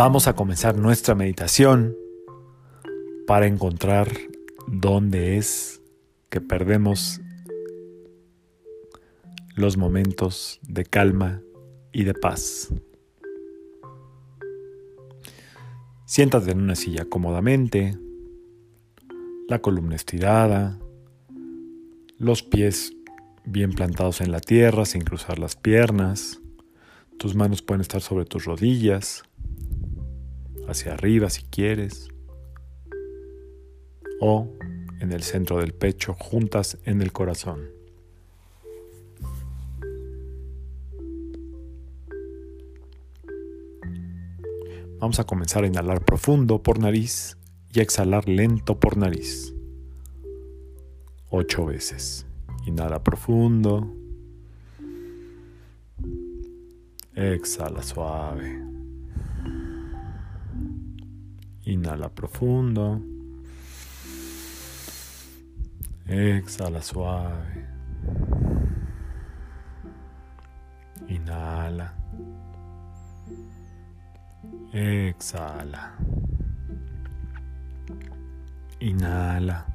[0.00, 1.96] Vamos a comenzar nuestra meditación
[3.26, 4.08] para encontrar
[4.68, 5.82] dónde es
[6.28, 7.20] que perdemos
[9.56, 11.42] los momentos de calma
[11.90, 12.72] y de paz.
[16.04, 17.98] Siéntate en una silla cómodamente,
[19.48, 20.78] la columna estirada,
[22.18, 22.92] los pies
[23.44, 26.40] bien plantados en la tierra sin cruzar las piernas,
[27.18, 29.24] tus manos pueden estar sobre tus rodillas
[30.68, 32.08] hacia arriba si quieres,
[34.20, 34.52] o
[35.00, 37.70] en el centro del pecho, juntas en el corazón.
[45.00, 47.36] Vamos a comenzar a inhalar profundo por nariz
[47.72, 49.54] y a exhalar lento por nariz.
[51.30, 52.26] Ocho veces.
[52.66, 53.94] Inhala profundo.
[57.14, 58.67] Exhala suave.
[61.68, 62.98] Inhala profundo.
[66.06, 67.66] Exhala suave.
[71.08, 71.92] Inhala.
[74.72, 75.92] Exhala.
[78.80, 79.66] Inhala.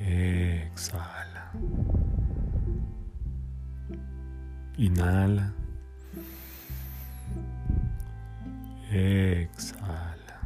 [0.00, 1.42] Exhala.
[4.78, 5.63] Inhala.
[8.94, 10.38] Exhala.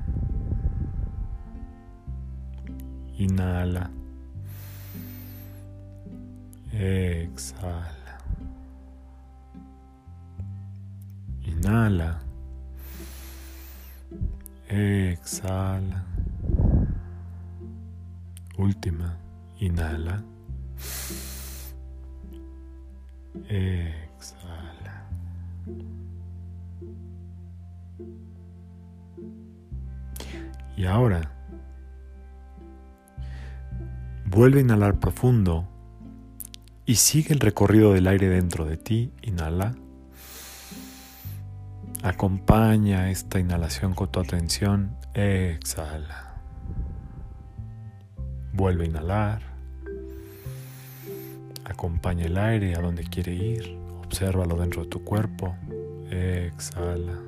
[3.18, 3.90] Inhala.
[6.72, 8.14] Exhala.
[11.44, 12.20] Inhala.
[14.70, 16.00] Exhala.
[18.56, 19.14] Última.
[19.60, 20.22] Inhala.
[23.46, 24.94] Exhala.
[30.76, 31.32] Y ahora,
[34.26, 35.68] vuelve a inhalar profundo
[36.86, 39.12] y sigue el recorrido del aire dentro de ti.
[39.22, 39.74] Inhala.
[42.02, 44.96] Acompaña esta inhalación con tu atención.
[45.14, 46.40] Exhala.
[48.52, 49.42] Vuelve a inhalar.
[51.64, 53.76] Acompaña el aire a donde quiere ir.
[54.04, 55.56] Obsérvalo dentro de tu cuerpo.
[56.10, 57.18] Exhala.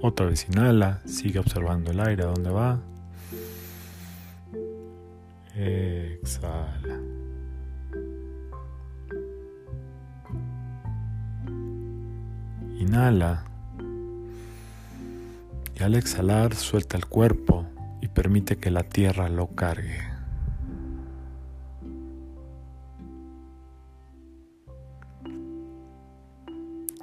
[0.00, 2.78] Otra vez inhala, sigue observando el aire a dónde va.
[5.56, 7.00] Exhala.
[12.78, 13.44] Inhala.
[15.74, 17.66] Y al exhalar suelta el cuerpo
[18.00, 19.98] y permite que la tierra lo cargue.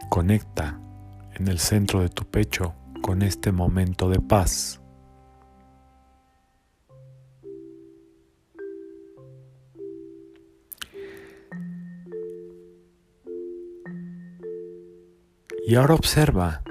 [0.09, 0.79] Conecta
[1.33, 2.73] en el centro de tu pecho
[3.05, 4.81] con este momento de paz.
[15.67, 16.63] Y ahora observa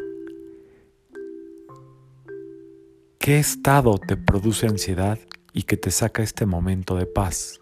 [3.20, 5.20] qué estado te produce ansiedad
[5.52, 7.60] y que te saca este momento de paz.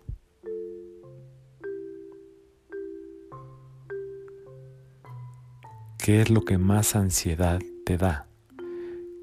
[5.98, 8.31] ¿Qué es lo que más ansiedad te da?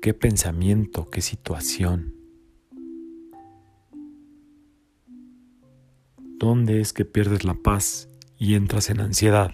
[0.02, 2.16] Qué pensamiento, qué situación.
[6.18, 9.52] ¿Dónde es que pierdes la paz y entras en ansiedad?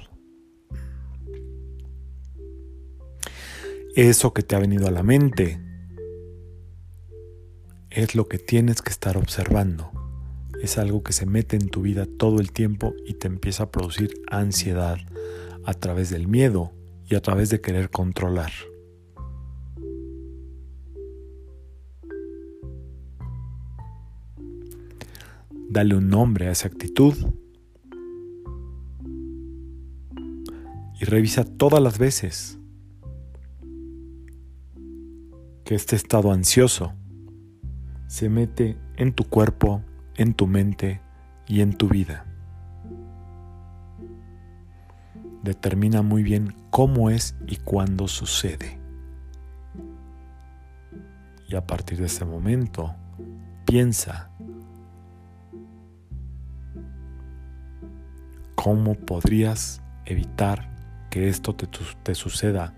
[3.96, 5.60] Eso que te ha venido a la mente
[7.90, 9.90] es lo que tienes que estar observando.
[10.62, 13.72] Es algo que se mete en tu vida todo el tiempo y te empieza a
[13.72, 14.98] producir ansiedad
[15.64, 16.72] a través del miedo
[17.10, 18.52] y a través de querer controlar.
[25.70, 27.14] Dale un nombre a esa actitud.
[31.00, 32.58] Y revisa todas las veces
[35.66, 36.94] que este estado ansioso
[38.08, 39.82] se mete en tu cuerpo,
[40.16, 41.02] en tu mente
[41.48, 42.26] y en tu vida.
[45.44, 48.80] Determina muy bien cómo es y cuándo sucede.
[51.48, 52.96] Y a partir de ese momento,
[53.66, 54.32] piensa
[58.66, 60.72] ¿Cómo podrías evitar
[61.12, 62.74] que esto te, suceda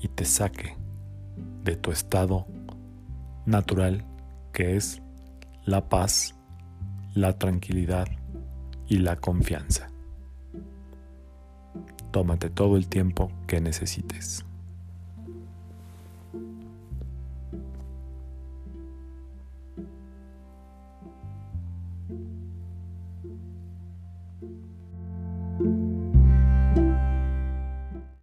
[0.00, 0.74] y te saque
[1.64, 2.46] de tu estado
[3.44, 4.06] natural
[4.54, 5.02] que es
[5.66, 6.34] la paz,
[7.12, 8.08] la tranquilidad,
[8.88, 9.90] y la confianza.
[12.10, 14.46] Tómate todo el tiempo que necesites.